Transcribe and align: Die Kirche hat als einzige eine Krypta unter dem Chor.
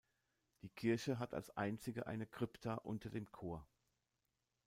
Die 0.63 0.69
Kirche 0.69 1.19
hat 1.19 1.35
als 1.35 1.51
einzige 1.55 2.07
eine 2.07 2.25
Krypta 2.25 2.73
unter 2.73 3.11
dem 3.11 3.31
Chor. 3.31 3.67